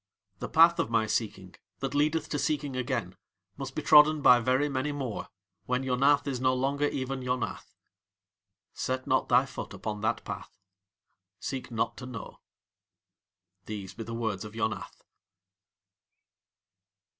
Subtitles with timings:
[0.39, 3.15] The path of my seeking, that leadeth to seeking again,
[3.55, 5.29] must be trodden by very many more,
[5.67, 7.75] when Yonath is no longer even Yonath.
[8.73, 10.49] Set not thy foot upon that path.
[11.39, 12.39] Seek not to know.
[13.67, 15.03] These be the Words of Yonath.